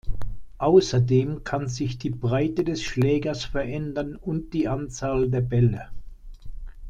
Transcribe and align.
Außerdem 0.57 1.43
kann 1.43 1.67
sich 1.67 1.99
die 1.99 2.09
Breite 2.09 2.63
des 2.63 2.81
Schlägers 2.81 3.45
verändern 3.45 4.15
und 4.15 4.51
die 4.55 4.67
Anzahl 4.67 5.29
der 5.29 5.41
Bälle. 5.41 5.89